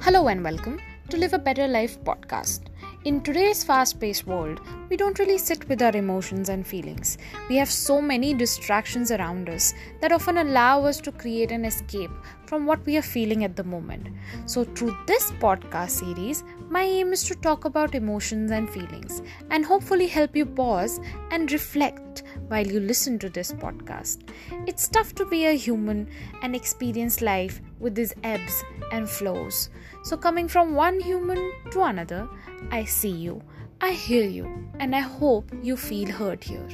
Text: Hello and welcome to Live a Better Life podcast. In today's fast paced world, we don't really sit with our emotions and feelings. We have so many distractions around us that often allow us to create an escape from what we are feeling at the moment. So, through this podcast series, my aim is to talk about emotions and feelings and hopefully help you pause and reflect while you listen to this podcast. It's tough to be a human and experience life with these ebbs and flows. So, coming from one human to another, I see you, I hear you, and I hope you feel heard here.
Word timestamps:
Hello 0.00 0.28
and 0.28 0.44
welcome 0.44 0.78
to 1.10 1.16
Live 1.16 1.32
a 1.32 1.38
Better 1.40 1.66
Life 1.66 1.98
podcast. 2.04 2.68
In 3.04 3.20
today's 3.20 3.64
fast 3.64 3.98
paced 3.98 4.28
world, 4.28 4.60
we 4.88 4.96
don't 4.96 5.18
really 5.18 5.38
sit 5.38 5.68
with 5.68 5.82
our 5.82 5.94
emotions 5.96 6.50
and 6.50 6.64
feelings. 6.64 7.18
We 7.48 7.56
have 7.56 7.68
so 7.68 8.00
many 8.00 8.32
distractions 8.32 9.10
around 9.10 9.48
us 9.48 9.74
that 10.00 10.12
often 10.12 10.38
allow 10.38 10.84
us 10.84 11.00
to 11.00 11.10
create 11.10 11.50
an 11.50 11.64
escape 11.64 12.12
from 12.46 12.64
what 12.64 12.84
we 12.86 12.96
are 12.96 13.02
feeling 13.02 13.42
at 13.42 13.56
the 13.56 13.64
moment. 13.64 14.06
So, 14.46 14.62
through 14.62 14.96
this 15.08 15.32
podcast 15.32 15.90
series, 15.90 16.44
my 16.70 16.82
aim 16.82 17.12
is 17.12 17.24
to 17.24 17.34
talk 17.34 17.64
about 17.64 17.96
emotions 17.96 18.52
and 18.52 18.70
feelings 18.70 19.20
and 19.50 19.64
hopefully 19.64 20.06
help 20.06 20.36
you 20.36 20.46
pause 20.46 21.00
and 21.30 21.52
reflect 21.52 22.22
while 22.48 22.66
you 22.66 22.80
listen 22.80 23.18
to 23.18 23.28
this 23.28 23.52
podcast. 23.52 24.28
It's 24.66 24.88
tough 24.88 25.14
to 25.16 25.26
be 25.26 25.46
a 25.46 25.52
human 25.56 26.08
and 26.42 26.56
experience 26.56 27.20
life 27.20 27.60
with 27.78 27.94
these 27.94 28.14
ebbs 28.24 28.64
and 28.92 29.08
flows. 29.08 29.70
So, 30.04 30.16
coming 30.16 30.48
from 30.48 30.74
one 30.74 31.00
human 31.00 31.52
to 31.70 31.82
another, 31.82 32.28
I 32.70 32.84
see 32.84 33.10
you, 33.10 33.42
I 33.80 33.90
hear 33.90 34.28
you, 34.28 34.68
and 34.80 34.94
I 34.94 35.00
hope 35.00 35.50
you 35.62 35.76
feel 35.76 36.10
heard 36.10 36.42
here. 36.42 36.68